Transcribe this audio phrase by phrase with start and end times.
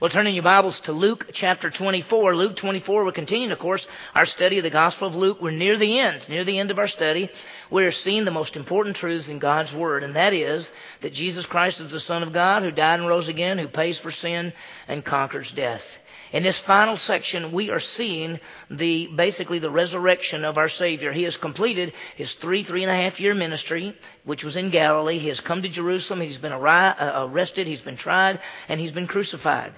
[0.00, 2.36] Well, turning your Bibles to Luke chapter 24.
[2.36, 5.42] Luke 24, we're continuing, of course, our study of the Gospel of Luke.
[5.42, 7.30] We're near the end, near the end of our study.
[7.68, 11.80] We're seeing the most important truths in God's Word, and that is that Jesus Christ
[11.80, 14.52] is the Son of God who died and rose again, who pays for sin
[14.86, 15.98] and conquers death.
[16.30, 18.38] In this final section, we are seeing
[18.70, 21.10] the, basically the resurrection of our Savior.
[21.10, 25.18] He has completed his three, three and a half year ministry, which was in Galilee.
[25.18, 26.20] He has come to Jerusalem.
[26.20, 27.66] He's been uh, arrested.
[27.66, 28.38] He's been tried
[28.68, 29.72] and he's been crucified.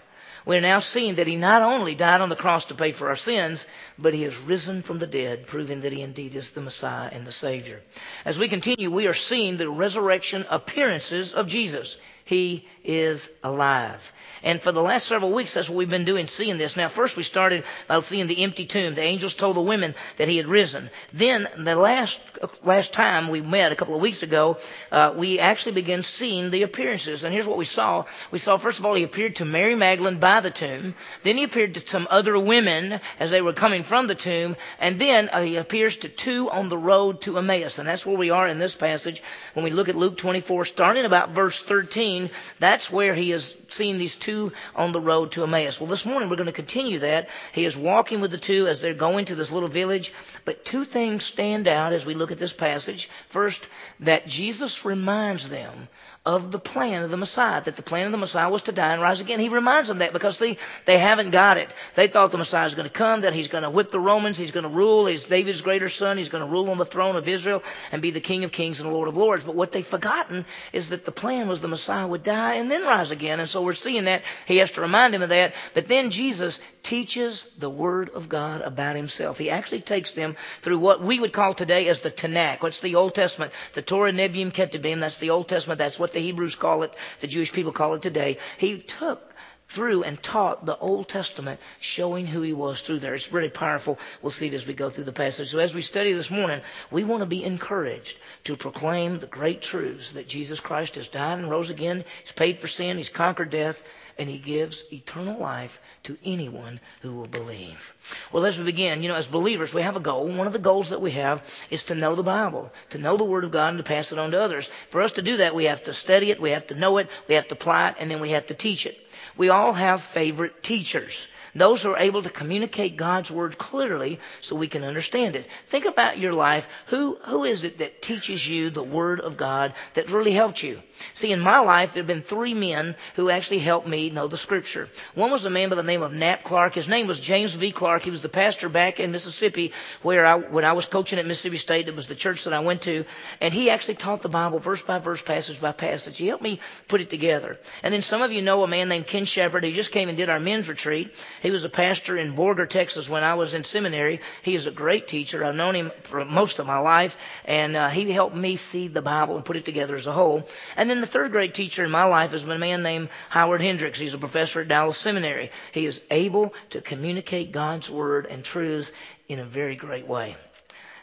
[0.47, 3.17] We're now seeing that he not only died on the cross to pay for our
[3.17, 3.67] sins,
[3.99, 7.27] but he has risen from the dead, proving that he indeed is the Messiah and
[7.27, 7.81] the Savior.
[8.25, 11.97] As we continue, we are seeing the resurrection appearances of Jesus.
[12.31, 14.13] He is alive.
[14.43, 16.77] And for the last several weeks, that's what we've been doing, seeing this.
[16.77, 18.95] Now, first we started by seeing the empty tomb.
[18.95, 20.91] The angels told the women that he had risen.
[21.13, 22.21] Then, the last
[22.63, 24.59] last time we met a couple of weeks ago,
[24.93, 27.25] uh, we actually began seeing the appearances.
[27.25, 28.05] And here's what we saw.
[28.31, 30.95] We saw, first of all, he appeared to Mary Magdalene by the tomb.
[31.23, 34.57] Then he appeared to some other women as they were coming from the tomb.
[34.79, 37.79] And then uh, he appears to two on the road to Emmaus.
[37.79, 39.23] And that's where we are in this passage.
[39.55, 42.20] When we look at Luke 24, starting about verse 13,
[42.59, 45.81] that's where he is seeing these two on the road to Emmaus.
[45.81, 47.29] Well, this morning we're going to continue that.
[47.53, 50.13] He is walking with the two as they're going to this little village.
[50.45, 53.09] But two things stand out as we look at this passage.
[53.29, 53.69] First,
[54.01, 55.89] that Jesus reminds them
[56.27, 58.93] of the plan of the Messiah, that the plan of the Messiah was to die
[58.93, 59.41] and rise again.
[59.41, 61.73] He reminds them that because they, they haven't got it.
[61.95, 64.37] They thought the Messiah is going to come, that he's going to whip the Romans,
[64.37, 67.17] he's going to rule, he's David's greater son, he's going to rule on the throne
[67.17, 69.45] of Israel and be the King of kings and the Lord of lords.
[69.45, 72.83] But what they've forgotten is that the plan was the Messiah would die and then
[72.83, 73.41] rise again.
[73.41, 74.23] And so we're seeing that.
[74.47, 75.55] He has to remind him of that.
[75.75, 79.39] But then Jesus teaches the Word of God about himself.
[79.39, 82.63] He actually takes them through what we would call today as the Tanakh.
[82.63, 83.53] What's the Old Testament?
[83.75, 85.01] The Torah Nevi'im Ketuvim.
[85.01, 85.79] That's the Old Testament.
[85.79, 86.95] That's what the Hebrews call it.
[87.21, 88.39] The Jewish people call it today.
[88.59, 89.30] He took
[89.71, 93.15] through and taught the Old Testament, showing who he was through there.
[93.15, 93.99] It's really powerful.
[94.21, 95.51] We'll see it as we go through the passage.
[95.51, 99.63] So as we study this morning, we want to be encouraged to proclaim the great
[99.63, 102.05] truths that Jesus Christ has died and rose again.
[102.23, 102.97] He's paid for sin.
[102.97, 103.81] He's conquered death
[104.19, 107.95] and he gives eternal life to anyone who will believe.
[108.31, 110.27] Well, as we begin, you know, as believers, we have a goal.
[110.29, 113.25] One of the goals that we have is to know the Bible, to know the
[113.25, 114.69] Word of God and to pass it on to others.
[114.91, 117.09] For us to do that, we have to study it, we have to know it,
[117.29, 118.99] we have to apply it, and then we have to teach it.
[119.37, 121.27] We all have favorite teachers.
[121.55, 125.49] Those who are able to communicate God's Word clearly so we can understand it.
[125.69, 126.69] Think about your life.
[126.87, 130.81] Who, who is it that teaches you the Word of God that really helped you?
[131.15, 134.37] See, in my life, there have been three men who actually helped me know the
[134.37, 134.89] Scripture.
[135.15, 136.75] One was a man by the name of Nat Clark.
[136.75, 137.73] His name was James V.
[137.73, 138.03] Clark.
[138.03, 139.73] He was the pastor back in Mississippi
[140.03, 142.61] where I, when I was coaching at Mississippi State, it was the church that I
[142.61, 143.05] went to.
[143.41, 146.19] And he actually taught the Bible verse by verse, passage by passage.
[146.19, 147.59] He helped me put it together.
[147.83, 149.65] And then some of you know a man named Ken Shepard.
[149.65, 151.15] He just came and did our men's retreat.
[151.41, 154.21] He was a pastor in Borger, Texas when I was in seminary.
[154.43, 155.45] He is a great teacher.
[155.45, 159.03] I've known him for most of my life, and uh, he helped me see the
[159.03, 160.47] Bible and put it together as a whole.
[160.77, 163.63] And then the third great teacher in my life has been a man named Howard
[163.63, 163.99] Hendricks.
[163.99, 165.51] He's a professor at Dallas Seminary.
[165.73, 168.93] He is able to communicate God's Word and truths
[169.29, 170.37] in a very great way.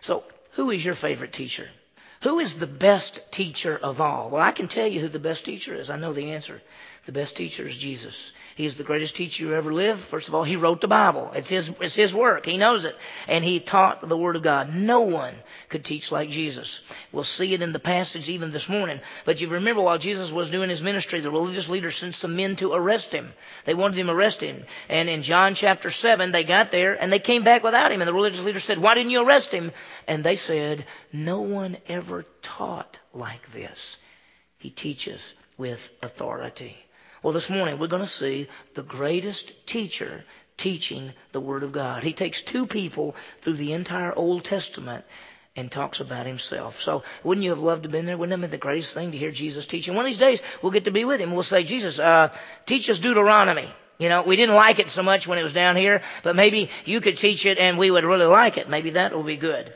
[0.02, 1.70] So, who is your favorite teacher?
[2.24, 4.30] Who is the best teacher of all?
[4.30, 5.90] Well, I can tell you who the best teacher is.
[5.90, 6.62] I know the answer.
[7.08, 8.34] The best teacher is Jesus.
[8.56, 10.02] He's the greatest teacher who ever lived.
[10.02, 11.32] First of all, he wrote the Bible.
[11.34, 12.46] It's his, it's his work.
[12.46, 12.98] He knows it.
[13.30, 14.76] And he taught the Word of God.
[14.76, 15.34] No one
[15.70, 16.82] could teach like Jesus.
[17.14, 19.00] We'll see it in the passage even this morning.
[19.24, 22.58] But you remember while Jesus was doing his ministry, the religious leaders sent some men
[22.58, 23.32] to arrest him.
[23.64, 24.66] They wanted him arrested.
[24.90, 28.02] And in John chapter 7, they got there and they came back without him.
[28.02, 29.72] And the religious leaders said, why didn't you arrest him?
[30.08, 33.96] And they said, no one ever taught like this.
[34.58, 36.76] He teaches with authority.
[37.24, 40.24] Well, this morning we're going to see the greatest teacher
[40.56, 42.04] teaching the Word of God.
[42.04, 45.04] He takes two people through the entire Old Testament
[45.56, 46.80] and talks about himself.
[46.80, 48.18] So wouldn't you have loved to have been there?
[48.18, 49.96] Wouldn't it have been the greatest thing to hear Jesus teaching?
[49.96, 51.32] One of these days we'll get to be with him.
[51.32, 52.32] We'll say, Jesus, uh,
[52.66, 53.68] teach us Deuteronomy.
[53.98, 56.70] You know, we didn't like it so much when it was down here, but maybe
[56.86, 58.70] you could teach it and we would really like it.
[58.70, 59.74] Maybe that will be good.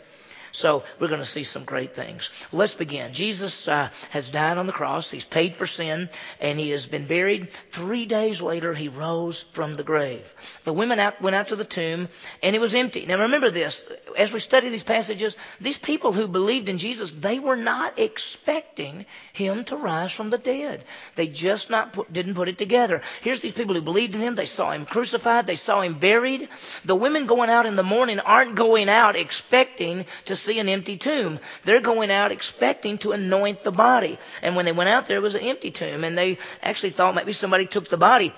[0.52, 2.30] So we're going to see some great things.
[2.52, 3.14] Let's begin.
[3.14, 5.10] Jesus uh, has died on the cross.
[5.10, 6.10] He's paid for sin,
[6.40, 7.50] and he has been buried.
[7.72, 10.34] Three days later, he rose from the grave.
[10.64, 12.10] The women out, went out to the tomb,
[12.44, 13.06] and it was empty.
[13.06, 13.86] Now remember this.
[14.18, 19.06] As we study these passages, these people who believed in Jesus, they were not expecting
[19.34, 20.84] him to rise from the dead.
[21.16, 23.02] They just not put, didn't put it together.
[23.22, 24.36] Here's these people who believed in him.
[24.36, 25.48] They saw him crucified.
[25.48, 26.50] They saw him buried.
[26.86, 30.98] The women going out in the morning aren't going out expecting to see an empty
[30.98, 31.40] tomb.
[31.64, 34.20] They're going out expecting to anoint the body.
[34.42, 36.04] And when they went out there, it was an empty tomb.
[36.04, 38.34] And they actually thought maybe somebody took the body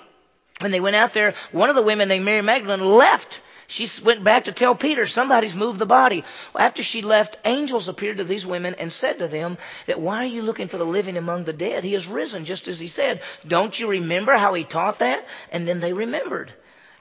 [0.59, 3.41] when they went out there, one of the women named Mary Magdalene left.
[3.67, 6.23] She went back to tell Peter, somebody's moved the body.
[6.57, 9.57] After she left, angels appeared to these women and said to them
[9.87, 11.83] that why are you looking for the living among the dead?
[11.83, 13.21] He has risen, just as he said.
[13.47, 15.25] Don't you remember how he taught that?
[15.51, 16.53] And then they remembered.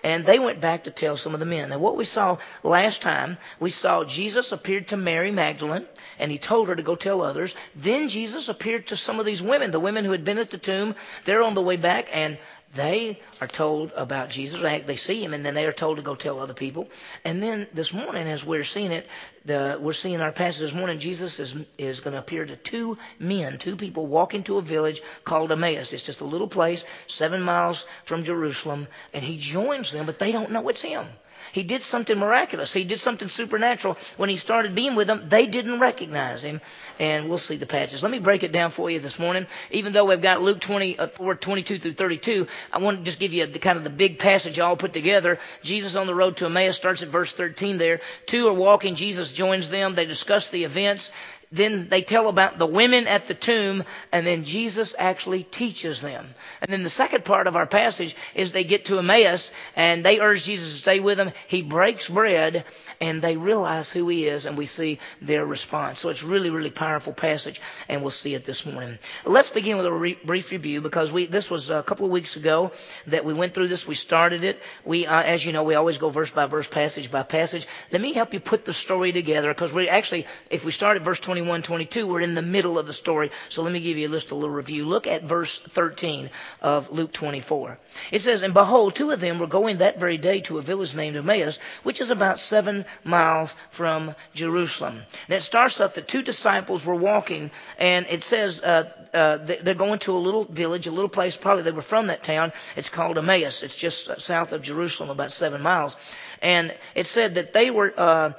[0.05, 1.69] And they went back to tell some of the men.
[1.69, 5.87] Now, what we saw last time, we saw Jesus appeared to Mary Magdalene,
[6.19, 7.55] and he told her to go tell others.
[7.77, 10.59] Then Jesus appeared to some of these women, the women who had been at the
[10.59, 10.97] tomb.
[11.25, 12.39] They're on the way back, and
[12.75, 14.61] they are told about Jesus.
[14.61, 16.89] They see him, and then they are told to go tell other people.
[17.25, 19.07] And then this morning, as we're seeing it,
[19.45, 20.99] the, we're seeing our passage this morning.
[20.99, 25.03] Jesus is is going to appear to two men, two people walking to a village
[25.25, 25.93] called Emmaus.
[25.93, 30.33] It's just a little place, seven miles from Jerusalem, and he joins them, but they
[30.33, 31.07] don't know it's him.
[31.53, 32.73] He did something miraculous.
[32.73, 33.99] He did something supernatural.
[34.17, 36.63] When he started being with them, they didn't recognize him.
[36.99, 38.03] And we'll see the patches.
[38.03, 39.47] Let me break it down for you this morning.
[39.71, 43.35] Even though we've got Luke 24, uh, 22 through 32, I want to just give
[43.35, 45.39] you the kind of the big passage all put together.
[45.63, 48.01] Jesus on the road to Emmaus starts at verse 13 there.
[48.27, 48.95] Two are walking.
[48.95, 49.95] Jesus joins them.
[49.95, 51.13] They discuss the events.
[51.53, 56.35] Then they tell about the women at the tomb, and then Jesus actually teaches them.
[56.63, 60.19] And then the second part of our passage is they get to Emmaus, and they
[60.19, 61.33] urge Jesus to stay with them.
[61.47, 62.65] He breaks bread,
[63.03, 66.01] and they realize who he is, and we see their response.
[66.01, 68.99] So it's really, really powerful passage, and we'll see it this morning.
[69.27, 72.37] Let's begin with a re- brief review because we this was a couple of weeks
[72.37, 72.73] ago
[73.09, 73.87] that we went through this.
[73.87, 74.61] We started it.
[74.87, 77.67] We, uh, as you know, we always go verse by verse, passage by passage.
[77.91, 81.03] Let me help you put the story together because we actually, if we start at
[81.03, 83.33] verse 20 21, 22, we're in the middle of the story.
[83.49, 84.85] So let me give you just a little review.
[84.87, 86.31] Look at verse 13
[86.61, 87.79] of Luke 24.
[88.13, 90.95] It says, And behold, two of them were going that very day to a village
[90.95, 95.03] named Emmaus, which is about seven miles from Jerusalem.
[95.27, 99.75] And it starts off that two disciples were walking, and it says uh, uh, they're
[99.75, 102.53] going to a little village, a little place, probably they were from that town.
[102.77, 103.65] It's called Emmaus.
[103.65, 105.97] It's just south of Jerusalem, about seven miles.
[106.43, 108.33] And it said that they were, uh,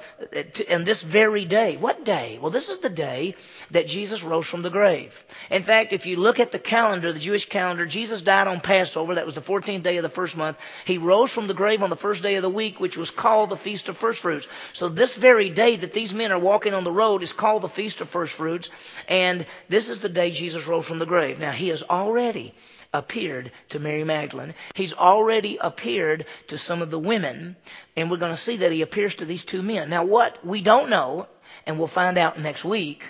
[0.68, 1.78] in this very day.
[1.78, 2.38] What day?
[2.40, 3.34] Well, this is the day
[3.70, 5.24] that Jesus rose from the grave.
[5.50, 9.14] In fact, if you look at the calendar, the Jewish calendar, Jesus died on Passover.
[9.14, 10.58] That was the 14th day of the first month.
[10.84, 13.48] He rose from the grave on the first day of the week, which was called
[13.48, 14.48] the Feast of First Fruits.
[14.74, 17.68] So this very day that these men are walking on the road is called the
[17.68, 18.68] Feast of First Fruits.
[19.08, 21.38] And this is the day Jesus rose from the grave.
[21.38, 22.52] Now, he has already
[22.94, 24.54] appeared to Mary Magdalene.
[24.74, 27.56] He's already appeared to some of the women,
[27.96, 29.90] and we're going to see that he appears to these two men.
[29.90, 31.26] Now, what we don't know,
[31.66, 33.04] and we'll find out next week,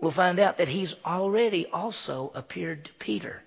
[0.00, 3.42] we'll find out that he's already also appeared to Peter.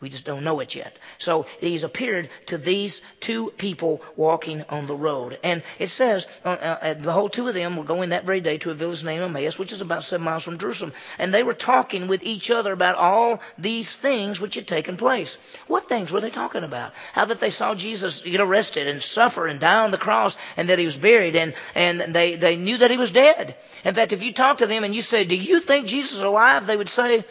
[0.00, 0.96] We just don't know it yet.
[1.18, 5.38] So he's appeared to these two people walking on the road.
[5.44, 8.56] And it says, uh, uh, the whole two of them were going that very day
[8.58, 10.94] to a village named Emmaus, which is about seven miles from Jerusalem.
[11.18, 15.36] And they were talking with each other about all these things which had taken place.
[15.66, 16.94] What things were they talking about?
[17.12, 20.70] How that they saw Jesus get arrested and suffer and die on the cross and
[20.70, 23.54] that he was buried and, and they, they knew that he was dead.
[23.84, 26.20] In fact, if you talk to them and you say, do you think Jesus is
[26.20, 26.66] alive?
[26.66, 27.26] They would say,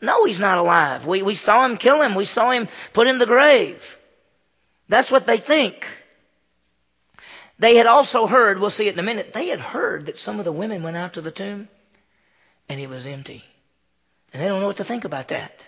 [0.00, 1.06] no, he's not alive.
[1.06, 2.14] We, we saw him kill him.
[2.14, 3.96] We saw him put in the grave.
[4.88, 5.86] That's what they think.
[7.58, 10.38] They had also heard, we'll see it in a minute, they had heard that some
[10.38, 11.68] of the women went out to the tomb
[12.68, 13.44] and it was empty.
[14.32, 15.66] And they don't know what to think about that.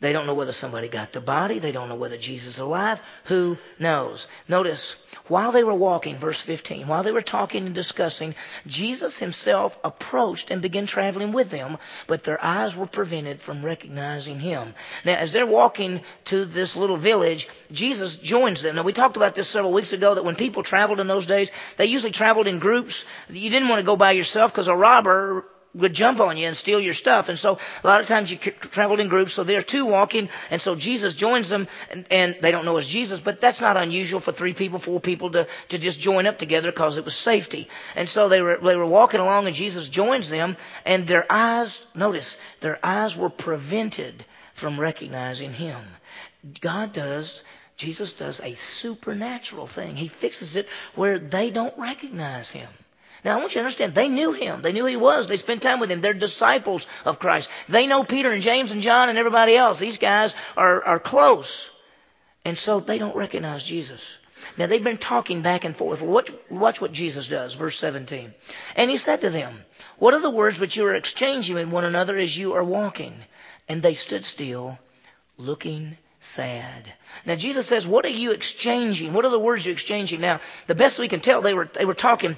[0.00, 1.58] They don't know whether somebody got the body.
[1.58, 3.02] They don't know whether Jesus is alive.
[3.24, 4.26] Who knows?
[4.48, 4.96] Notice,
[5.26, 8.34] while they were walking, verse 15, while they were talking and discussing,
[8.66, 14.40] Jesus himself approached and began traveling with them, but their eyes were prevented from recognizing
[14.40, 14.72] him.
[15.04, 18.76] Now, as they're walking to this little village, Jesus joins them.
[18.76, 21.50] Now, we talked about this several weeks ago that when people traveled in those days,
[21.76, 23.04] they usually traveled in groups.
[23.28, 26.56] You didn't want to go by yourself because a robber would jump on you and
[26.56, 27.28] steal your stuff.
[27.28, 29.32] And so a lot of times you traveled in groups.
[29.34, 30.28] So they're two walking.
[30.50, 33.76] And so Jesus joins them and, and, they don't know it's Jesus, but that's not
[33.76, 37.14] unusual for three people, four people to, to just join up together because it was
[37.14, 37.68] safety.
[37.94, 41.84] And so they were, they were walking along and Jesus joins them and their eyes,
[41.94, 44.24] notice, their eyes were prevented
[44.54, 45.80] from recognizing him.
[46.60, 47.42] God does
[47.76, 49.96] Jesus does a supernatural thing.
[49.96, 52.68] He fixes it where they don't recognize him.
[53.24, 54.62] Now, I want you to understand, they knew him.
[54.62, 55.28] They knew he was.
[55.28, 56.00] They spent time with him.
[56.00, 57.50] They're disciples of Christ.
[57.68, 59.78] They know Peter and James and John and everybody else.
[59.78, 61.68] These guys are, are close.
[62.44, 64.00] And so they don't recognize Jesus.
[64.56, 66.00] Now, they've been talking back and forth.
[66.00, 68.32] Watch, watch what Jesus does, verse 17.
[68.74, 69.64] And he said to them,
[69.98, 73.14] What are the words which you are exchanging with one another as you are walking?
[73.68, 74.78] And they stood still,
[75.36, 76.92] looking sad.
[77.24, 79.12] Now Jesus says, what are you exchanging?
[79.12, 80.20] What are the words you're exchanging?
[80.20, 82.36] Now, the best we can tell, they were, they were talking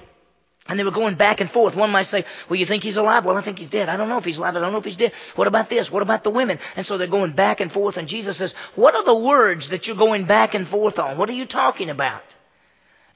[0.68, 1.74] And they were going back and forth.
[1.74, 3.24] One might say, well, you think he's alive?
[3.24, 3.88] Well, I think he's dead.
[3.88, 4.56] I don't know if he's alive.
[4.56, 5.12] I don't know if he's dead.
[5.34, 5.90] What about this?
[5.90, 6.60] What about the women?
[6.76, 7.96] And so they're going back and forth.
[7.96, 11.18] And Jesus says, what are the words that you're going back and forth on?
[11.18, 12.22] What are you talking about?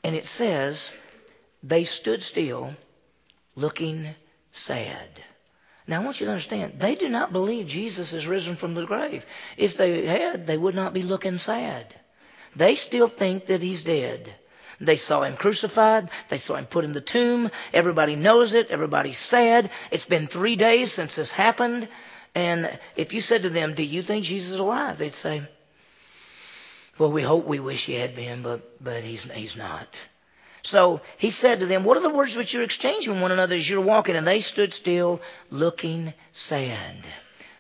[0.02, 0.92] And it says,
[1.62, 2.74] they stood still
[3.54, 4.08] looking
[4.50, 5.08] sad.
[5.86, 8.86] Now I want you to understand, they do not believe Jesus is risen from the
[8.86, 9.24] grave.
[9.56, 11.94] If they had, they would not be looking sad.
[12.56, 14.34] They still think that he's dead.
[14.80, 16.10] They saw him crucified.
[16.28, 17.50] They saw him put in the tomb.
[17.72, 18.68] Everybody knows it.
[18.70, 19.70] Everybody's sad.
[19.90, 21.88] It's been three days since this happened.
[22.34, 24.98] And if you said to them, Do you think Jesus is alive?
[24.98, 25.42] They'd say,
[26.98, 29.96] Well, we hope we wish he had been, but, but he's, he's not.
[30.62, 33.56] So he said to them, What are the words which you're exchanging with one another
[33.56, 34.16] as you're walking?
[34.16, 37.06] And they stood still, looking sad.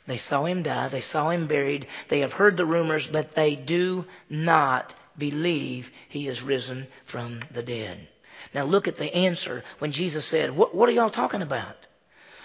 [0.06, 0.88] They saw him die.
[0.88, 1.86] They saw him buried.
[2.08, 7.62] They have heard the rumors, but they do not believe he is risen from the
[7.62, 8.08] dead.
[8.54, 11.76] Now look at the answer when Jesus said, What, what are y'all talking about?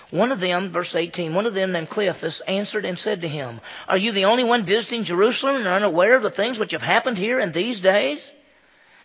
[0.10, 3.62] One of them, verse 18, one of them named Cleophas answered and said to him,
[3.88, 7.18] Are you the only one visiting Jerusalem and unaware of the things which have happened
[7.18, 8.30] here in these days?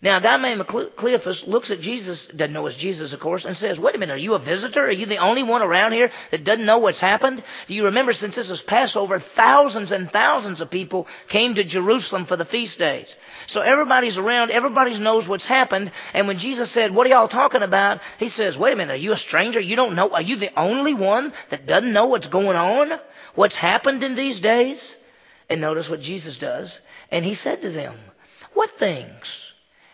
[0.03, 3.95] Now, named Cleophas looks at Jesus, doesn't know it's Jesus, of course, and says, Wait
[3.95, 4.85] a minute, are you a visitor?
[4.85, 7.43] Are you the only one around here that doesn't know what's happened?
[7.67, 12.27] Do you remember since this is Passover, thousands and thousands of people came to Jerusalem
[12.27, 13.17] for the feast days.
[13.47, 17.63] So everybody's around, everybody knows what's happened, and when Jesus said, What are y'all talking
[17.63, 18.01] about?
[18.19, 19.61] He says, Wait a minute, are you a stranger?
[19.61, 20.11] You don't know?
[20.11, 22.99] Are you the only one that doesn't know what's going on?
[23.35, 24.97] What's happened in these days?
[25.49, 26.81] And notice what Jesus does.
[27.11, 27.95] And he said to them,
[28.53, 29.46] What things?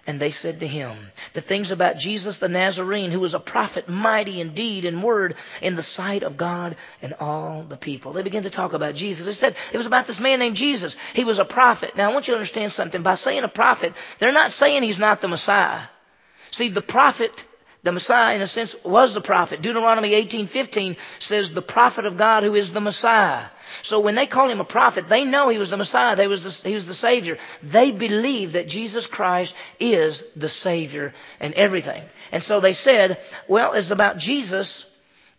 [0.05, 0.97] And they said to him,
[1.33, 5.37] The things about Jesus the Nazarene, who was a prophet, mighty in deed and word
[5.61, 8.13] in the sight of God and all the people.
[8.13, 9.27] They began to talk about Jesus.
[9.27, 10.97] They said it was about this man named Jesus.
[11.13, 11.97] He was a prophet.
[11.97, 13.03] Now I want you to understand something.
[13.03, 15.83] By saying a prophet, they're not saying he's not the Messiah.
[16.51, 17.45] See, the prophet
[17.83, 19.61] the Messiah, in a sense, was the prophet.
[19.61, 23.47] Deuteronomy 18:15 says, "The prophet of God who is the Messiah."
[23.83, 26.15] So when they call him a prophet, they know he was the Messiah.
[26.15, 27.39] They was the, he was the Savior.
[27.63, 32.03] They believe that Jesus Christ is the Savior and everything.
[32.31, 34.85] And so they said, well, it's about Jesus,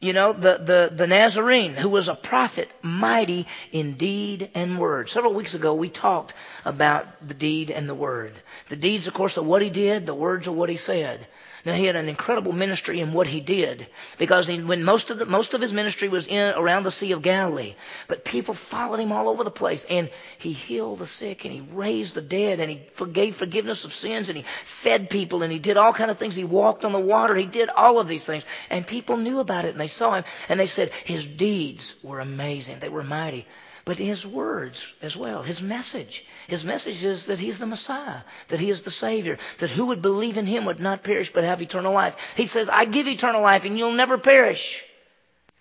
[0.02, 5.08] you know, the, the, the Nazarene, who was a prophet, mighty in deed and word.
[5.08, 6.34] Several weeks ago, we talked
[6.66, 8.34] about the deed and the word.
[8.68, 10.06] The deeds, of course, are what he did.
[10.06, 11.26] The words are what he said.
[11.66, 15.18] Now he had an incredible ministry in what he did because he, when most of
[15.18, 17.76] the, most of his ministry was in around the Sea of Galilee,
[18.10, 21.62] but people followed him all over the place, and he healed the sick, and he
[21.62, 25.60] raised the dead, and he forgave forgiveness of sins, and he fed people, and he
[25.60, 26.36] did all kind of things.
[26.36, 29.64] He walked on the water, he did all of these things, and people knew about
[29.64, 33.48] it, and they saw him, and they said his deeds were amazing, they were mighty
[33.86, 36.26] but his words as well, his message.
[36.48, 40.02] His message is that he's the Messiah, that he is the Savior, that who would
[40.02, 42.16] believe in him would not perish but have eternal life.
[42.38, 44.84] He says, I give eternal life and you'll never perish.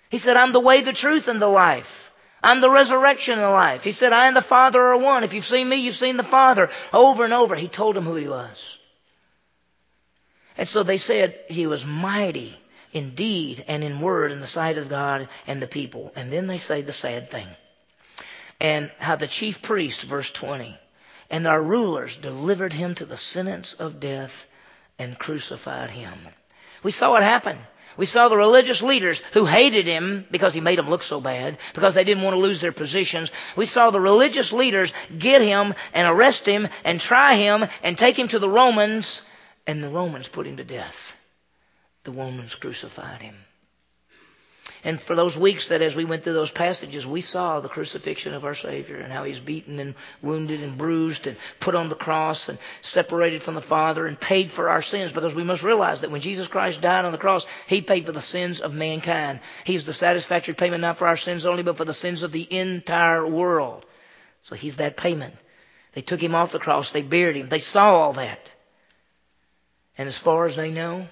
[0.09, 2.13] He said, I'm the way, the truth, and the life.
[2.43, 3.83] I'm the resurrection and the life.
[3.83, 5.25] He said, I and the Father are one.
[5.25, 6.71] If you've seen me, you've seen the Father.
[6.93, 8.79] Over and over, he told them who he was.
[10.59, 12.57] And so they said he was mighty
[12.93, 16.13] in deed and in word in the sight of God and the people.
[16.15, 17.49] And then they say the sad thing
[18.61, 20.79] and how the chief priest, verse 20,
[21.31, 24.45] and our rulers delivered him to the sentence of death
[24.99, 26.15] and crucified him.
[26.83, 27.61] We saw what happened.
[27.97, 31.59] We saw the religious leaders who hated him because he made them look so bad,
[31.75, 33.31] because they didn't want to lose their positions.
[33.55, 38.19] We saw the religious leaders get him and arrest him and try him and take
[38.19, 39.21] him to the Romans,
[39.67, 41.15] and the Romans put him to death.
[42.05, 43.37] The Romans crucified him.
[44.85, 48.35] And for those weeks that as we went through those passages, we saw the crucifixion
[48.35, 51.95] of our Savior and how He's beaten and wounded and bruised and put on the
[51.95, 55.13] cross and separated from the Father and paid for our sins.
[55.13, 58.13] Because we must realize that when Jesus Christ died on the cross, He paid for
[58.13, 59.39] the sins of mankind.
[59.63, 62.53] He's the satisfactory payment not for our sins only, but for the sins of the
[62.53, 63.87] entire world.
[64.43, 65.37] So He's that payment.
[65.93, 66.91] They took Him off the cross.
[66.91, 67.49] They buried Him.
[67.49, 68.51] They saw all that.
[69.97, 71.07] And as far as they know,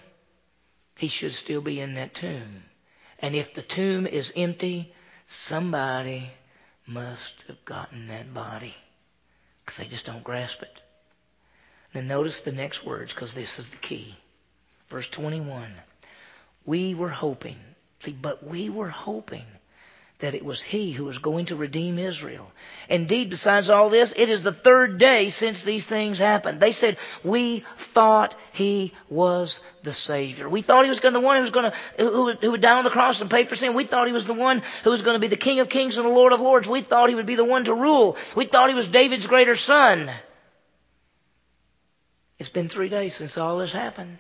[0.97, 2.65] He should still be in that tomb.
[3.21, 4.93] And if the tomb is empty,
[5.27, 6.31] somebody
[6.87, 8.75] must have gotten that body
[9.65, 10.81] because they just don't grasp it.
[11.93, 14.17] Then notice the next words because this is the key.
[14.89, 15.71] Verse 21.
[16.65, 17.57] We were hoping,
[18.01, 19.45] see, but we were hoping
[20.21, 22.51] that it was he who was going to redeem Israel.
[22.89, 26.61] Indeed, besides all this, it is the third day since these things happened.
[26.61, 30.49] They said, we thought he was the Savior.
[30.49, 32.61] We thought he was going to the one who was going to, who, who would
[32.61, 33.75] die on the cross and pay for sin.
[33.75, 35.97] We thought he was the one who was going to be the King of Kings
[35.97, 36.69] and the Lord of Lords.
[36.69, 38.17] We thought he would be the one to rule.
[38.37, 40.11] We thought he was David's greater son.
[42.39, 44.19] It's been three days since all this happened.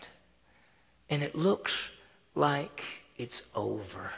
[1.09, 1.91] And it looks
[2.35, 2.83] like
[3.17, 4.11] it's over.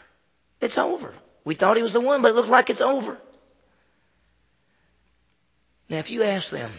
[0.61, 1.13] It's over.
[1.45, 3.19] We thought he was the one, but it looks like it's over.
[5.89, 6.73] Now, if you ask them,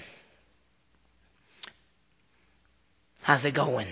[3.22, 3.88] how's it going?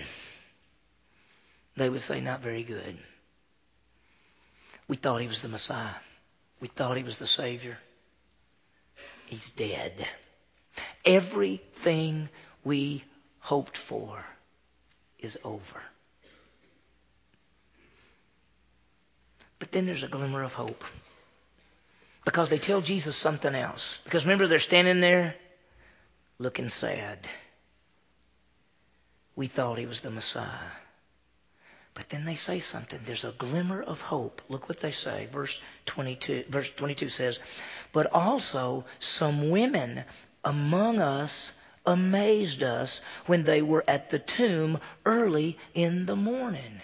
[1.76, 2.98] They would say, not very good.
[4.88, 5.94] We thought he was the Messiah.
[6.60, 7.78] We thought he was the Savior.
[9.26, 10.06] He's dead.
[11.04, 12.28] Everything
[12.64, 13.04] we
[13.40, 14.24] hoped for
[15.18, 15.80] is over.
[19.62, 20.84] But then there's a glimmer of hope.
[22.24, 23.96] Because they tell Jesus something else.
[24.02, 25.36] Because remember, they're standing there
[26.40, 27.28] looking sad.
[29.36, 30.72] We thought he was the Messiah.
[31.94, 32.98] But then they say something.
[33.06, 34.42] There's a glimmer of hope.
[34.48, 35.28] Look what they say.
[35.30, 37.38] Verse 22, verse 22 says,
[37.92, 40.02] But also some women
[40.42, 41.52] among us
[41.86, 46.82] amazed us when they were at the tomb early in the morning.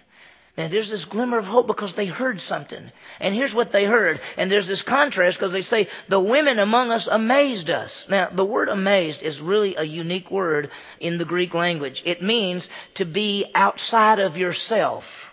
[0.59, 2.91] Now there's this glimmer of hope because they heard something.
[3.21, 4.21] And here's what they heard.
[4.37, 8.09] And there's this contrast because they say, the women among us amazed us.
[8.09, 12.03] Now the word amazed is really a unique word in the Greek language.
[12.05, 15.33] It means to be outside of yourself.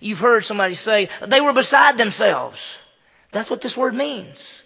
[0.00, 2.76] You've heard somebody say, they were beside themselves.
[3.30, 4.60] That's what this word means.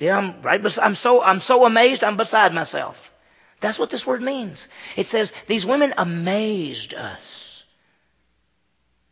[0.00, 0.78] Yeah, I'm right.
[0.78, 3.12] I'm so, I'm so amazed, I'm beside myself.
[3.60, 4.66] That's what this word means.
[4.96, 7.47] It says, these women amazed us.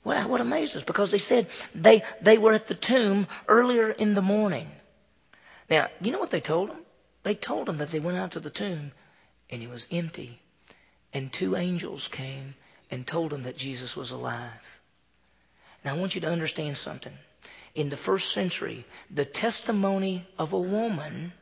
[0.06, 0.84] What, what amazed us?
[0.84, 4.70] Because they said they, they were at the tomb earlier in the morning.
[5.68, 6.78] Now, you know what they told them?
[7.24, 8.92] They told them that they went out to the tomb
[9.50, 10.40] and it was empty.
[11.12, 12.54] And two angels came
[12.88, 14.62] and told them that Jesus was alive.
[15.84, 17.18] Now, I want you to understand something.
[17.74, 21.32] In the first century, the testimony of a woman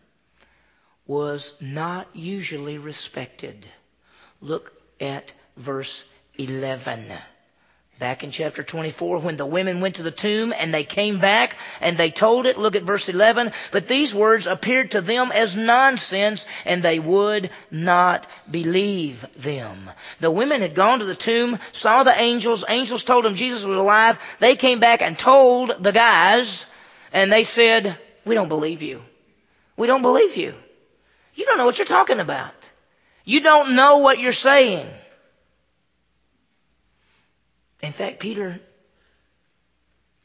[1.06, 3.66] was not usually respected.
[4.40, 6.02] Look at verse
[6.38, 7.12] 11.
[7.98, 11.56] Back in chapter 24, when the women went to the tomb and they came back
[11.80, 15.54] and they told it, look at verse 11, but these words appeared to them as
[15.54, 19.88] nonsense and they would not believe them.
[20.18, 23.78] The women had gone to the tomb, saw the angels, angels told them Jesus was
[23.78, 24.18] alive.
[24.40, 26.66] They came back and told the guys
[27.12, 29.02] and they said, we don't believe you.
[29.76, 30.54] We don't believe you.
[31.34, 32.54] You don't know what you're talking about.
[33.24, 34.88] You don't know what you're saying.
[37.84, 38.58] In fact, Peter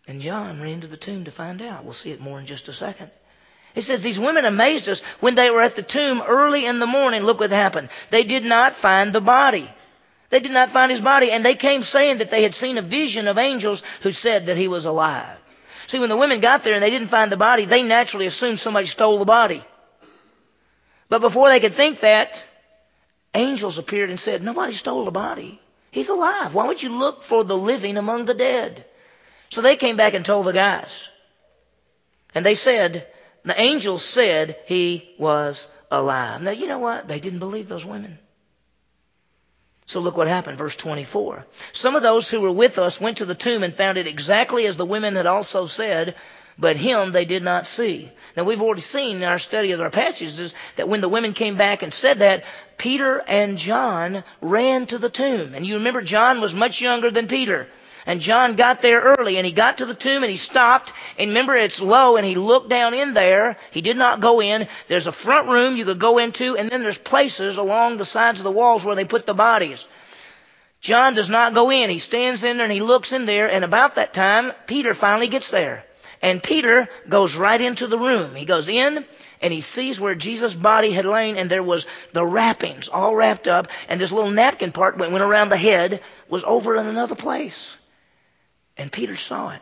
[0.08, 1.84] and John ran to the tomb to find out.
[1.84, 3.12] We'll see it more in just a second.
[3.76, 6.88] It says, These women amazed us when they were at the tomb early in the
[6.88, 7.24] morning.
[7.24, 7.90] Look what happened.
[8.12, 9.70] They did not find the body.
[10.30, 12.82] They did not find his body, and they came saying that they had seen a
[12.82, 15.38] vision of angels who said that he was alive.
[15.88, 18.60] See, when the women got there and they didn't find the body, they naturally assumed
[18.60, 19.64] somebody stole the body.
[21.10, 22.42] But before they could think that,
[23.34, 25.60] angels appeared and said, Nobody stole the body.
[25.92, 26.54] He's alive.
[26.54, 28.86] Why would you look for the living among the dead?
[29.50, 31.10] So they came back and told the guys.
[32.36, 33.08] And they said,
[33.44, 36.42] the angels said he was alive.
[36.42, 37.08] Now, you know what?
[37.08, 38.20] They didn't believe those women.
[39.88, 41.48] So look what happened, verse 24.
[41.72, 44.68] Some of those who were with us went to the tomb and found it exactly
[44.68, 46.14] as the women had also said,
[46.60, 48.12] but him they did not see.
[48.36, 51.56] Now we've already seen in our study of our passages that when the women came
[51.58, 52.44] back and said that,
[52.78, 55.56] Peter and John ran to the tomb.
[55.56, 57.68] And you remember John was much younger than Peter.
[58.06, 60.94] And John got there early and he got to the tomb and he stopped.
[61.18, 63.58] And remember it's low and he looked down in there.
[63.72, 64.68] He did not go in.
[64.88, 68.40] There's a front room you could go into and then there's places along the sides
[68.40, 69.86] of the walls where they put the bodies.
[70.82, 71.90] John does not go in.
[71.90, 75.28] He stands in there and he looks in there and about that time Peter finally
[75.28, 75.84] gets there.
[76.22, 78.36] And Peter goes right into the room.
[78.36, 79.06] He goes in
[79.42, 83.48] and he sees where Jesus' body had lain and there was the wrappings all wrapped
[83.48, 87.16] up and this little napkin part that went around the head was over in another
[87.16, 87.76] place.
[88.76, 89.62] And Peter saw it.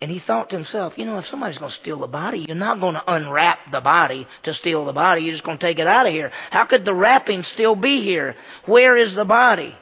[0.00, 2.56] And he thought to himself, you know, if somebody's going to steal the body, you're
[2.56, 5.22] not going to unwrap the body to steal the body.
[5.22, 6.30] You're just going to take it out of here.
[6.50, 8.36] How could the wrapping still be here?
[8.66, 9.74] Where is the body?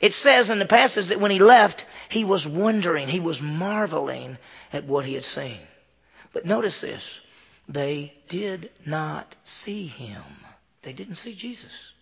[0.00, 4.38] It says in the passage that when he left, he was wondering, he was marveling
[4.72, 5.58] at what he had seen.
[6.32, 7.20] But notice this.
[7.68, 10.22] They did not see him.
[10.82, 11.92] They didn't see Jesus.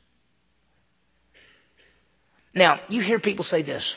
[2.55, 3.97] Now, you hear people say this.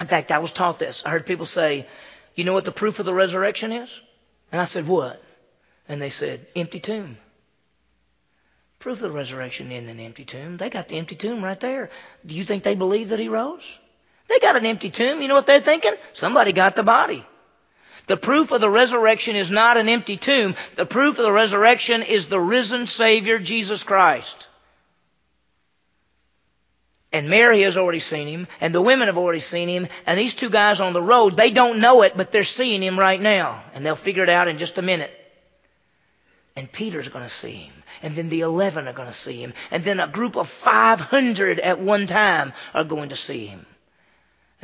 [0.00, 1.04] In fact, I was taught this.
[1.06, 1.86] I heard people say,
[2.34, 4.00] you know what the proof of the resurrection is?
[4.50, 5.22] And I said, what?
[5.88, 7.16] And they said, empty tomb.
[8.80, 10.56] Proof of the resurrection in an empty tomb.
[10.56, 11.90] They got the empty tomb right there.
[12.26, 13.78] Do you think they believe that he rose?
[14.28, 15.20] They got an empty tomb.
[15.20, 15.94] You know what they're thinking?
[16.12, 17.24] Somebody got the body.
[18.06, 20.54] The proof of the resurrection is not an empty tomb.
[20.76, 24.46] The proof of the resurrection is the risen Savior, Jesus Christ.
[27.12, 30.34] And Mary has already seen him, and the women have already seen him, and these
[30.34, 33.62] two guys on the road, they don't know it, but they're seeing him right now.
[33.72, 35.12] And they'll figure it out in just a minute.
[36.56, 37.72] And Peter's going to see him.
[38.02, 39.54] And then the 11 are going to see him.
[39.70, 43.64] And then a group of 500 at one time are going to see him.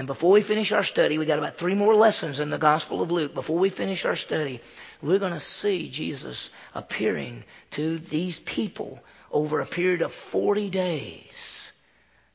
[0.00, 3.02] And before we finish our study, we got about three more lessons in the Gospel
[3.02, 3.34] of Luke.
[3.34, 4.62] Before we finish our study,
[5.02, 11.70] we're going to see Jesus appearing to these people over a period of 40 days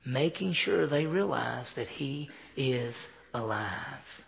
[0.06, 4.24] making sure they realize that he is alive.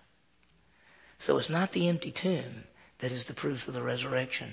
[1.19, 2.63] So it's not the empty tomb
[2.97, 4.51] that is the proof of the resurrection.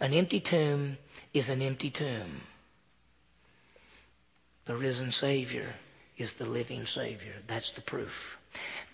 [0.00, 0.96] An empty tomb
[1.34, 2.40] is an empty tomb.
[4.64, 5.74] The risen Savior
[6.18, 7.32] is the living Savior.
[7.46, 8.36] That's the proof.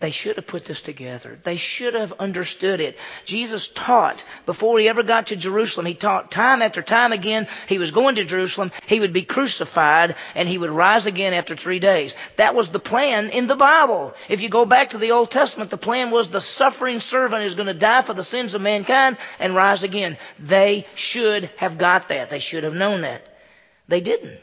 [0.00, 1.38] They should have put this together.
[1.42, 2.98] They should have understood it.
[3.24, 5.86] Jesus taught before he ever got to Jerusalem.
[5.86, 7.46] He taught time after time again.
[7.68, 8.72] He was going to Jerusalem.
[8.86, 12.14] He would be crucified and he would rise again after three days.
[12.36, 14.14] That was the plan in the Bible.
[14.28, 17.54] If you go back to the Old Testament, the plan was the suffering servant is
[17.54, 20.18] going to die for the sins of mankind and rise again.
[20.38, 22.28] They should have got that.
[22.28, 23.22] They should have known that.
[23.88, 24.38] They didn't.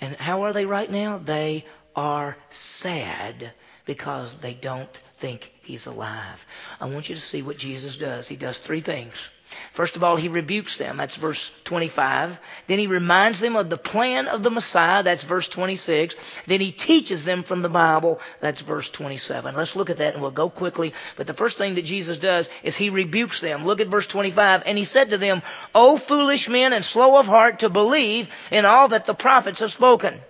[0.00, 1.18] And how are they right now?
[1.18, 1.64] They
[1.96, 3.52] are sad
[3.84, 6.46] because they don't think he's alive.
[6.80, 8.26] I want you to see what Jesus does.
[8.28, 9.28] He does three things.
[9.72, 10.96] First of all, he rebukes them.
[10.96, 12.40] That's verse 25.
[12.66, 15.02] Then he reminds them of the plan of the Messiah.
[15.02, 16.14] That's verse 26.
[16.46, 18.20] Then he teaches them from the Bible.
[18.40, 19.54] That's verse 27.
[19.54, 20.94] Let's look at that and we'll go quickly.
[21.16, 23.66] But the first thing that Jesus does is he rebukes them.
[23.66, 24.62] Look at verse 25.
[24.66, 25.42] And he said to them,
[25.74, 29.72] O foolish men and slow of heart to believe in all that the prophets have
[29.72, 30.20] spoken.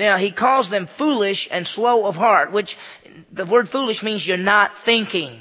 [0.00, 2.78] Now, he calls them foolish and slow of heart, which
[3.30, 5.38] the word foolish means you're not thinking.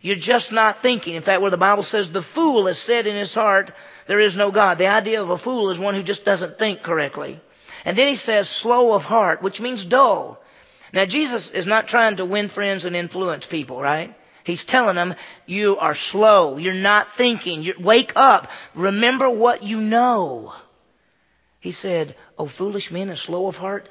[0.00, 1.14] You're just not thinking.
[1.14, 3.70] In fact, where the Bible says the fool has said in his heart,
[4.08, 4.78] there is no God.
[4.78, 7.38] The idea of a fool is one who just doesn't think correctly.
[7.84, 10.42] And then he says slow of heart, which means dull.
[10.92, 14.12] Now, Jesus is not trying to win friends and influence people, right?
[14.42, 15.14] He's telling them,
[15.46, 16.56] you are slow.
[16.56, 17.62] You're not thinking.
[17.62, 18.50] You're, wake up.
[18.74, 20.52] Remember what you know.
[21.64, 23.88] He said, O foolish men and slow of heart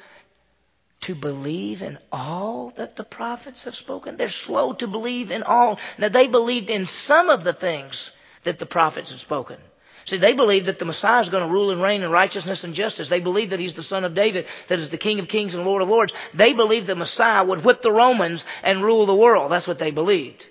[1.02, 4.16] to believe in all that the prophets have spoken.
[4.16, 5.80] They're slow to believe in all.
[5.98, 8.12] Now they believed in some of the things
[8.44, 9.58] that the prophets had spoken.
[10.06, 12.76] See, they believed that the Messiah is going to rule and reign in righteousness and
[12.76, 13.10] justice.
[13.10, 15.66] They believed that he's the son of David, that is the King of kings and
[15.66, 16.14] Lord of lords.
[16.36, 19.52] They believed the Messiah would whip the Romans and rule the world.
[19.52, 20.48] That's what they believed.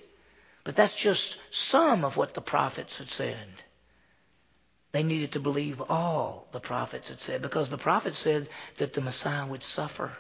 [0.65, 3.47] But that's just some of what the prophets had said.
[4.93, 9.01] They needed to believe all the prophets had said because the prophets said that the
[9.01, 10.13] Messiah would suffer,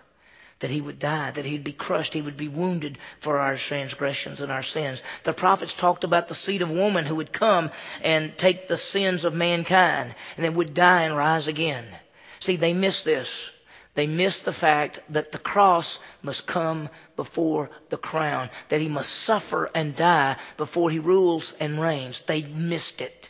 [0.60, 4.40] that he would die, that he'd be crushed, he would be wounded for our transgressions
[4.40, 5.02] and our sins.
[5.24, 9.26] The prophets talked about the seed of woman who would come and take the sins
[9.26, 11.84] of mankind and then would die and rise again.
[12.40, 13.50] See, they missed this.
[13.94, 19.12] They missed the fact that the cross must come before the crown, that he must
[19.12, 22.22] suffer and die before he rules and reigns.
[22.22, 23.21] They missed it.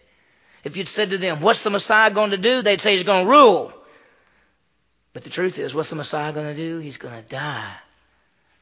[0.65, 2.63] If you'd said to them, What's the Messiah going to do?
[2.63, 3.73] They'd say he's going to rule.
[5.13, 6.79] But the truth is, what's the Messiah going to do?
[6.79, 7.75] He's going to die,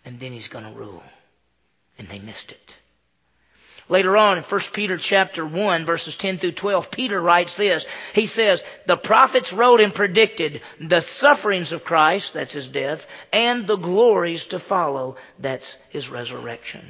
[0.05, 1.03] and then he's going to rule.
[1.99, 2.77] And they missed it.
[3.91, 7.85] Later on in 1 Peter chapter 1 verses 10 through 12, Peter writes this.
[8.15, 13.67] He says, the prophets wrote and predicted the sufferings of Christ, that's his death, and
[13.67, 16.89] the glories to follow, that's his resurrection.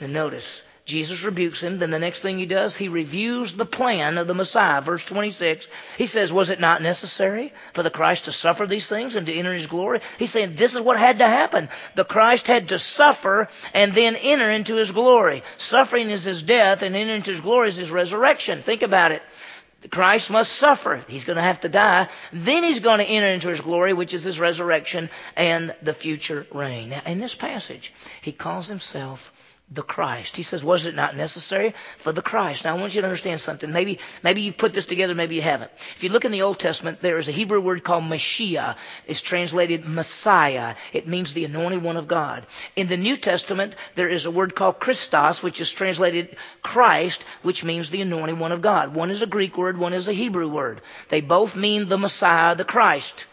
[0.00, 1.78] Now notice, Jesus rebukes him.
[1.78, 4.82] Then the next thing he does, he reviews the plan of the Messiah.
[4.82, 5.66] Verse 26,
[5.96, 9.32] he says, Was it not necessary for the Christ to suffer these things and to
[9.32, 10.00] enter his glory?
[10.18, 11.70] He's saying this is what had to happen.
[11.94, 15.42] The Christ had to suffer and then enter into his glory.
[15.56, 18.60] Suffering is his death and entering into his glory is his resurrection.
[18.60, 19.22] Think about it.
[19.84, 21.04] The Christ must suffer.
[21.08, 22.08] He's going to have to die.
[22.32, 26.46] Then he's going to enter into his glory, which is his resurrection and the future
[26.52, 26.90] reign.
[26.90, 27.92] Now, in this passage,
[28.22, 29.30] he calls himself
[29.70, 30.36] the Christ.
[30.36, 32.64] He says, was it not necessary for the Christ?
[32.64, 33.72] Now I want you to understand something.
[33.72, 35.70] Maybe, maybe you put this together, maybe you haven't.
[35.96, 38.76] If you look in the Old Testament, there is a Hebrew word called Mashiach.
[39.06, 40.76] It's translated Messiah.
[40.92, 42.46] It means the anointed one of God.
[42.76, 47.64] In the New Testament, there is a word called Christos, which is translated Christ, which
[47.64, 48.94] means the anointed one of God.
[48.94, 50.82] One is a Greek word, one is a Hebrew word.
[51.08, 53.26] They both mean the Messiah, the Christ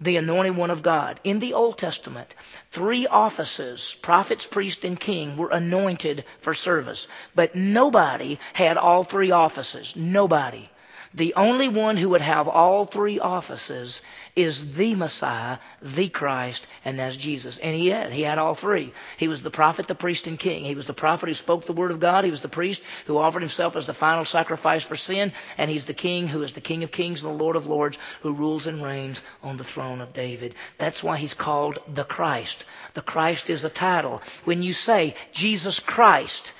[0.00, 1.20] the anointed one of God.
[1.24, 2.34] In the Old Testament,
[2.70, 7.08] three offices, prophets, priest, and king, were anointed for service.
[7.34, 9.96] But nobody had all three offices.
[9.96, 10.68] Nobody.
[11.16, 14.02] The only one who would have all three offices
[14.36, 17.58] is the Messiah, the Christ, and that's Jesus.
[17.58, 18.12] And he had.
[18.12, 18.92] He had all three.
[19.16, 20.64] He was the prophet, the priest, and king.
[20.64, 22.24] He was the prophet who spoke the word of God.
[22.24, 25.32] He was the priest who offered himself as the final sacrifice for sin.
[25.56, 27.96] And he's the king who is the King of kings and the Lord of lords
[28.20, 30.54] who rules and reigns on the throne of David.
[30.76, 32.66] That's why he's called the Christ.
[32.92, 34.20] The Christ is a title.
[34.44, 36.52] When you say Jesus Christ,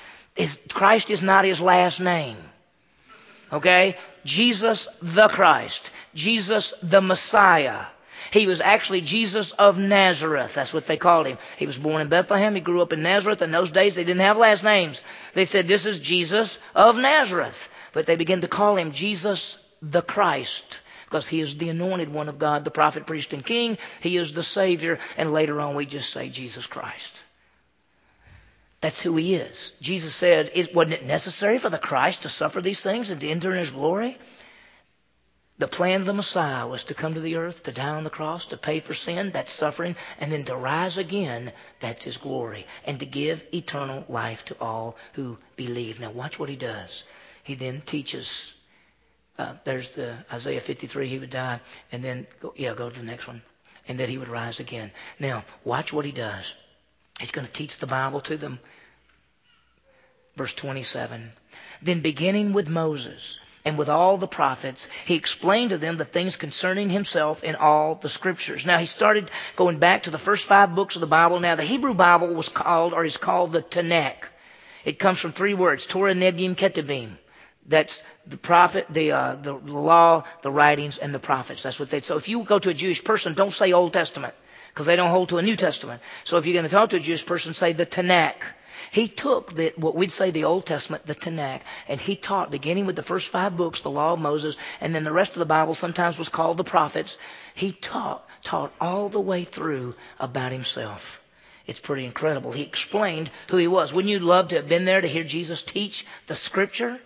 [0.73, 2.39] Christ is not his last name.
[3.53, 3.97] Okay?
[4.25, 5.91] Jesus the Christ.
[6.15, 7.87] Jesus the Messiah.
[8.33, 10.55] He was actually Jesus of Nazareth.
[10.55, 11.39] That's what they called him.
[11.57, 12.55] He was born in Bethlehem.
[12.55, 13.43] He grew up in Nazareth.
[13.43, 15.01] In those days, they didn't have last names.
[15.35, 17.69] They said, This is Jesus of Nazareth.
[17.93, 22.29] But they began to call him Jesus the Christ because he is the anointed one
[22.29, 23.79] of God, the prophet, priest, and king.
[24.01, 24.99] He is the Savior.
[25.17, 27.15] And later on, we just say Jesus Christ.
[28.87, 29.73] That's who he is.
[29.81, 33.51] Jesus said, Wasn't it necessary for the Christ to suffer these things and to enter
[33.51, 34.17] in his glory?
[35.59, 38.11] The plan of the Messiah was to come to the earth, to die on the
[38.11, 42.65] cross, to pay for sin, that's suffering, and then to rise again, that's his glory,
[42.85, 45.99] and to give eternal life to all who believe.
[45.99, 47.03] Now, watch what he does.
[47.43, 48.55] He then teaches.
[49.37, 51.59] Uh, there's the Isaiah 53, he would die,
[51.91, 53.43] and then, go, yeah, go to the next one,
[53.89, 54.93] and that he would rise again.
[55.19, 56.55] Now, watch what he does.
[57.19, 58.61] He's going to teach the Bible to them.
[60.37, 61.33] Verse 27.
[61.83, 66.37] Then beginning with Moses and with all the prophets, he explained to them the things
[66.37, 68.65] concerning himself in all the scriptures.
[68.65, 71.41] Now he started going back to the first five books of the Bible.
[71.41, 74.29] Now the Hebrew Bible was called, or is called the Tanakh.
[74.85, 77.17] It comes from three words, Torah, Nevi'im, Ketuvim.
[77.69, 81.65] That's the prophet, the, uh, the law, the writings, and the prophets.
[81.65, 82.01] That's what they.
[82.03, 84.35] So if you go to a Jewish person, don't say Old Testament
[84.69, 86.01] because they don't hold to a New Testament.
[86.23, 88.43] So if you're going to talk to a Jewish person, say the Tanakh.
[88.91, 92.87] He took the, what we'd say the Old Testament, the Tanakh, and he taught, beginning
[92.87, 95.45] with the first five books, the Law of Moses, and then the rest of the
[95.45, 97.19] Bible sometimes was called the prophets.
[97.55, 101.21] He taught, taught all the way through about himself.
[101.67, 102.53] It's pretty incredible.
[102.53, 103.93] He explained who he was.
[103.93, 107.01] Wouldn't you love to have been there to hear Jesus teach the Scripture?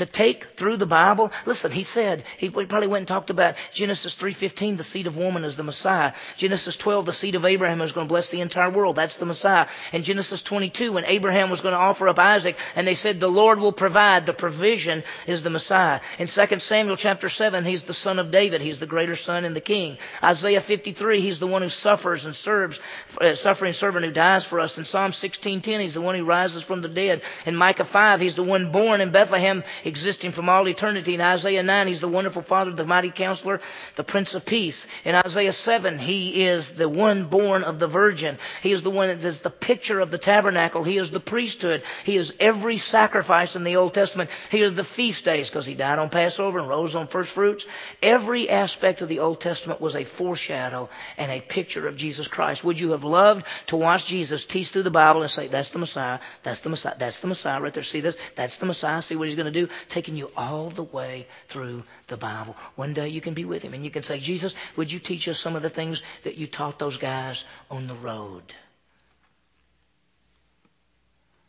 [0.00, 1.30] To take through the Bible.
[1.44, 5.44] Listen, he said, he probably went and talked about Genesis 3.15, the seed of woman
[5.44, 6.14] is the Messiah.
[6.36, 8.96] Genesis 12, the seed of Abraham is going to bless the entire world.
[8.96, 9.66] That's the Messiah.
[9.92, 13.28] And Genesis 22, when Abraham was going to offer up Isaac, and they said, the
[13.28, 14.24] Lord will provide.
[14.24, 16.00] The provision is the Messiah.
[16.18, 18.62] In 2 Samuel chapter 7, he's the son of David.
[18.62, 19.98] He's the greater son and the king.
[20.22, 22.80] Isaiah 53, he's the one who suffers and serves,
[23.20, 24.78] uh, suffering servant who dies for us.
[24.78, 27.20] In Psalm 16.10, he's the one who rises from the dead.
[27.44, 31.14] In Micah 5, he's the one born in Bethlehem existing from all eternity.
[31.14, 33.60] In Isaiah 9, he's the wonderful Father, the mighty counselor,
[33.96, 34.86] the Prince of Peace.
[35.04, 38.38] In Isaiah 7, he is the one born of the Virgin.
[38.62, 40.84] He is the one that is the picture of the tabernacle.
[40.84, 41.82] He is the priesthood.
[42.04, 44.30] He is every sacrifice in the Old Testament.
[44.50, 47.66] He is the feast days because he died on Passover and rose on first fruits.
[48.02, 52.64] Every aspect of the Old Testament was a foreshadow and a picture of Jesus Christ.
[52.64, 55.78] Would you have loved to watch Jesus teach through the Bible and say, that's the
[55.78, 57.82] Messiah, that's the Messiah, that's the Messiah right there.
[57.82, 58.16] See this?
[58.34, 59.02] That's the Messiah.
[59.02, 59.69] See what he's going to do?
[59.88, 62.56] Taking you all the way through the Bible.
[62.76, 65.28] One day you can be with him and you can say, Jesus, would you teach
[65.28, 68.42] us some of the things that you taught those guys on the road?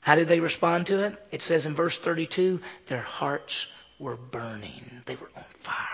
[0.01, 1.27] How did they respond to it?
[1.31, 3.67] It says in verse 32 their hearts
[3.99, 5.87] were burning, they were on fire.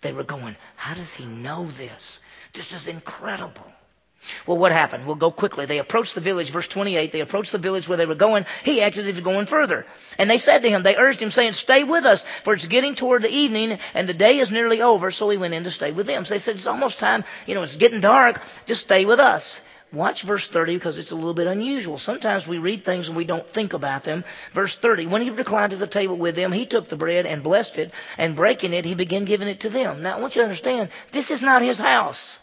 [0.00, 2.20] They were going, How does he know this?
[2.52, 3.72] This is incredible.
[4.46, 5.06] Well, what happened?
[5.06, 5.66] We'll go quickly.
[5.66, 7.12] They approached the village, verse 28.
[7.12, 8.46] They approached the village where they were going.
[8.64, 9.86] He acted as if going further.
[10.18, 12.94] And they said to him, they urged him, saying, Stay with us, for it's getting
[12.94, 15.10] toward the evening, and the day is nearly over.
[15.10, 16.24] So he went in to stay with them.
[16.24, 17.24] So they said, It's almost time.
[17.46, 18.40] You know, it's getting dark.
[18.66, 19.60] Just stay with us.
[19.92, 21.96] Watch verse 30 because it's a little bit unusual.
[21.96, 24.24] Sometimes we read things and we don't think about them.
[24.52, 27.42] Verse 30, when he reclined at the table with them, he took the bread and
[27.42, 30.02] blessed it, and breaking it, he began giving it to them.
[30.02, 32.38] Now, I want you to understand, this is not his house.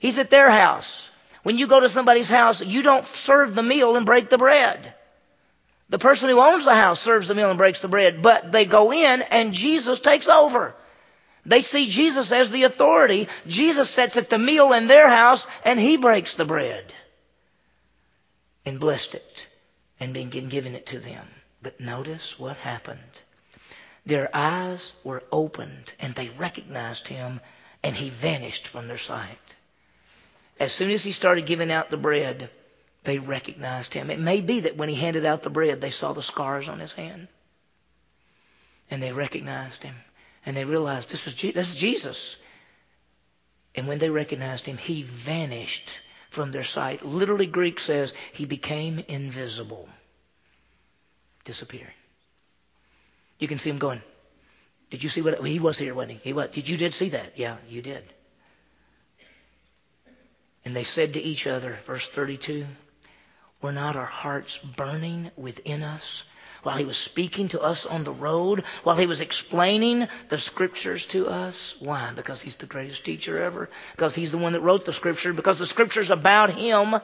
[0.00, 1.08] He's at their house.
[1.44, 4.94] When you go to somebody's house, you don't serve the meal and break the bread.
[5.90, 8.64] The person who owns the house serves the meal and breaks the bread, but they
[8.64, 10.74] go in and Jesus takes over.
[11.44, 13.28] They see Jesus as the authority.
[13.46, 16.92] Jesus sits at the meal in their house and he breaks the bread
[18.64, 19.48] and blessed it
[19.98, 21.26] and began giving it to them.
[21.62, 23.20] But notice what happened.
[24.06, 27.40] Their eyes were opened and they recognized him
[27.82, 29.56] and he vanished from their sight.
[30.60, 32.50] As soon as he started giving out the bread,
[33.04, 34.10] they recognized him.
[34.10, 36.78] It may be that when he handed out the bread, they saw the scars on
[36.78, 37.28] his hand.
[38.90, 39.94] And they recognized him.
[40.44, 42.36] And they realized this was Je- this is Jesus.
[43.74, 45.90] And when they recognized him, he vanished
[46.28, 47.04] from their sight.
[47.04, 49.88] Literally, Greek says he became invisible,
[51.44, 51.92] disappeared.
[53.38, 54.02] You can see him going.
[54.90, 56.20] Did you see what he was here, wasn't he?
[56.24, 56.50] He was.
[56.50, 57.38] Did you did see that?
[57.38, 58.04] Yeah, you did.
[60.64, 62.66] And they said to each other, verse 32,
[63.62, 66.24] were not our hearts burning within us
[66.62, 71.06] while he was speaking to us on the road, while he was explaining the scriptures
[71.06, 71.74] to us?
[71.80, 72.12] Why?
[72.14, 73.70] Because he's the greatest teacher ever.
[73.92, 75.32] Because he's the one that wrote the scripture.
[75.32, 77.00] Because the scripture's about him.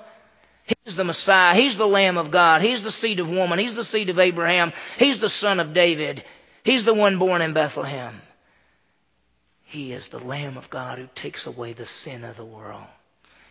[0.85, 1.55] He's the Messiah.
[1.55, 2.61] He's the Lamb of God.
[2.61, 3.59] He's the seed of woman.
[3.59, 4.73] He's the seed of Abraham.
[4.99, 6.23] He's the son of David.
[6.65, 8.21] He's the one born in Bethlehem.
[9.65, 12.87] He is the Lamb of God who takes away the sin of the world.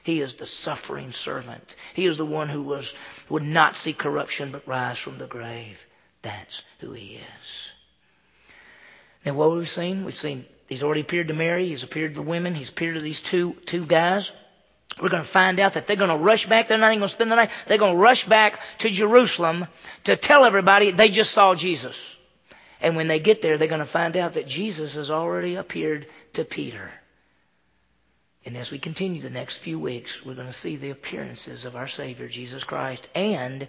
[0.06, 1.76] He is the suffering servant.
[1.96, 2.94] He is the one who was,
[3.28, 5.84] would not see corruption but rise from the grave.
[6.22, 7.72] That's who he is.
[9.26, 10.06] Now, what we've seen?
[10.06, 11.70] We've seen he's already appeared to Mary.
[11.70, 12.54] He's appeared to the women.
[12.54, 14.32] He's appeared to these two, two guys.
[15.02, 16.68] We're going to find out that they're going to rush back.
[16.68, 17.50] They're not even going to spend the night.
[17.65, 19.65] They're going to rush back to Jerusalem
[20.04, 22.15] to tell everybody they just saw Jesus.
[22.80, 26.06] And when they get there, they're going to find out that Jesus has already appeared
[26.34, 26.91] to Peter.
[28.46, 31.76] And as we continue the next few weeks, we're going to see the appearances of
[31.76, 33.68] our Savior, Jesus Christ, and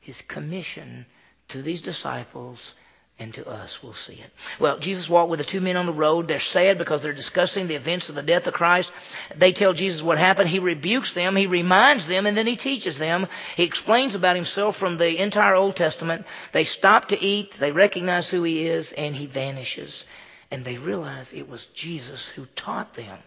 [0.00, 1.06] his commission
[1.48, 2.74] to these disciples
[3.18, 3.82] and to us.
[3.82, 4.30] We'll see it.
[4.58, 6.28] Well, Jesus walked with the two men on the road.
[6.28, 8.92] They're sad because they're discussing the events of the death of Christ.
[9.36, 10.48] They tell Jesus what happened.
[10.48, 13.26] He rebukes them, he reminds them, and then he teaches them.
[13.56, 16.26] He explains about himself from the entire Old Testament.
[16.52, 20.04] They stop to eat, they recognize who he is, and he vanishes.
[20.50, 23.18] And they realize it was Jesus who taught them.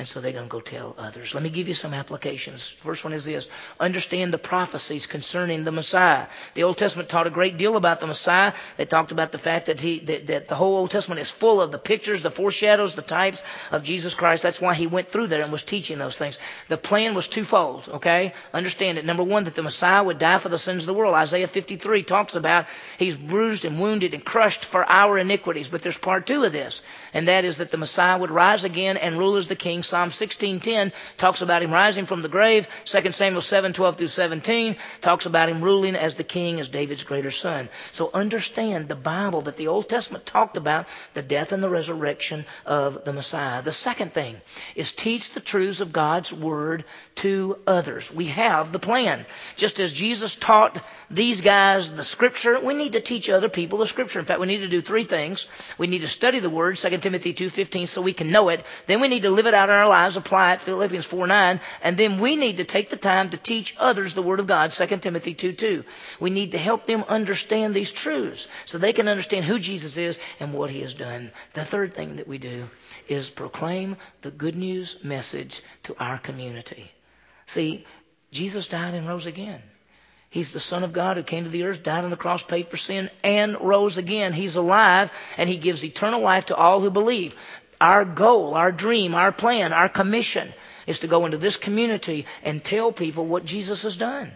[0.00, 1.34] And so they're going to go tell others.
[1.34, 2.66] Let me give you some applications.
[2.66, 3.50] First one is this.
[3.78, 6.28] Understand the prophecies concerning the Messiah.
[6.54, 8.54] The Old Testament taught a great deal about the Messiah.
[8.78, 11.60] They talked about the fact that he, that, that the whole Old Testament is full
[11.60, 14.42] of the pictures, the foreshadows, the types of Jesus Christ.
[14.42, 16.38] That's why he went through there and was teaching those things.
[16.68, 18.32] The plan was twofold, okay?
[18.54, 19.04] Understand it.
[19.04, 21.14] Number one, that the Messiah would die for the sins of the world.
[21.14, 22.64] Isaiah 53 talks about
[22.96, 25.68] he's bruised and wounded and crushed for our iniquities.
[25.68, 26.80] But there's part two of this.
[27.12, 30.10] And that is that the Messiah would rise again and rule as the king Psalm
[30.10, 32.66] 16:10 talks about him rising from the grave.
[32.84, 37.30] 2 Samuel 7:12 through 17 talks about him ruling as the king as David's greater
[37.30, 37.68] son.
[37.92, 42.46] So understand the Bible that the Old Testament talked about the death and the resurrection
[42.64, 43.62] of the Messiah.
[43.62, 44.40] The second thing
[44.74, 46.84] is teach the truths of God's word
[47.16, 48.12] to others.
[48.12, 49.26] We have the plan.
[49.56, 53.86] Just as Jesus taught these guys the scripture, we need to teach other people the
[53.86, 54.20] scripture.
[54.20, 55.46] In fact, we need to do three things.
[55.78, 58.64] We need to study the word, 2 Timothy 2:15 so we can know it.
[58.86, 62.18] Then we need to live it out our lives, apply it, Philippians 4:9, and then
[62.18, 65.34] we need to take the time to teach others the word of God, 2 Timothy
[65.34, 65.84] 2:2.
[66.18, 70.18] We need to help them understand these truths so they can understand who Jesus is
[70.38, 71.32] and what he has done.
[71.54, 72.68] The third thing that we do
[73.08, 76.90] is proclaim the good news message to our community.
[77.46, 77.84] See,
[78.30, 79.62] Jesus died and rose again.
[80.30, 82.68] He's the Son of God who came to the earth, died on the cross, paid
[82.68, 84.32] for sin, and rose again.
[84.32, 87.34] He's alive, and He gives eternal life to all who believe.
[87.80, 90.52] Our goal, our dream, our plan, our commission
[90.86, 94.32] is to go into this community and tell people what Jesus has done.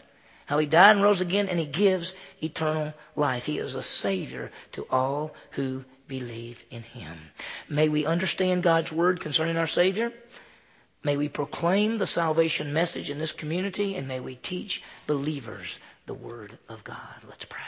[0.47, 3.45] How He died and rose again, and He gives eternal life.
[3.45, 7.19] He is a Savior to all who believe in Him.
[7.69, 10.13] May we understand God's Word concerning our Savior.
[11.03, 16.15] May we proclaim the salvation message in this community and may we teach believers the
[16.15, 17.25] Word of God.
[17.29, 17.61] Let's pray.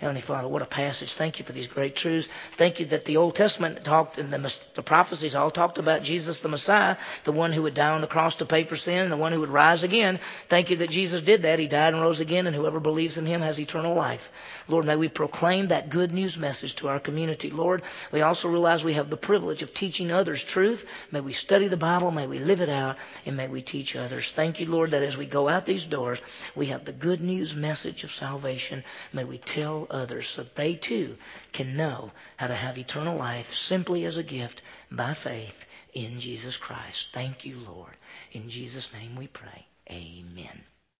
[0.00, 1.14] Heavenly Father, what a passage.
[1.14, 2.28] Thank you for these great truths.
[2.52, 6.40] Thank you that the Old Testament talked and the, the, prophecies all talked about Jesus
[6.40, 9.16] the Messiah, the one who would die on the cross to pay for sin, the
[9.16, 10.18] one who would rise again.
[10.48, 11.58] Thank you that Jesus did that.
[11.58, 14.30] He died and rose again, and whoever believes in him has eternal life.
[14.68, 17.50] Lord, may we proclaim that good news message to our community.
[17.50, 20.84] Lord, we also realize we have the privilege of teaching others truth.
[21.10, 24.30] May we study the Bible, may we live it out, and may we teach others.
[24.32, 26.20] Thank you, Lord, that as we go out these doors,
[26.56, 28.82] we have the good news message of salvation.
[29.12, 31.16] May we tell tell others so they too
[31.52, 36.56] can know how to have eternal life simply as a gift by faith in Jesus
[36.56, 37.10] Christ.
[37.12, 37.96] Thank you, Lord.
[38.32, 39.66] In Jesus' name we pray.
[39.88, 40.64] Amen.